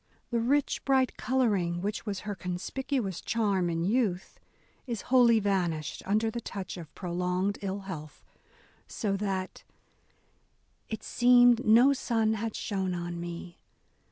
The 0.31 0.39
rich, 0.39 0.83
bright 0.83 1.15
colouring 1.15 1.79
which 1.79 2.07
was 2.07 2.21
her 2.21 2.33
conspicuous 2.33 3.21
charm 3.21 3.69
in 3.69 3.83
youth, 3.83 4.39
is 4.87 5.03
wholly 5.13 5.39
vanished 5.39 6.01
under 6.07 6.31
the 6.31 6.41
touch 6.41 6.75
of 6.75 6.91
prolonged 6.95 7.59
ill 7.61 7.81
health: 7.81 8.25
so 8.87 9.15
that 9.17 9.61
—It 10.89 11.03
seemed 11.03 11.63
no 11.67 11.93
sun 11.93 12.33
had 12.33 12.55
shone 12.55 12.95
on 12.95 13.19
me. 13.19 13.59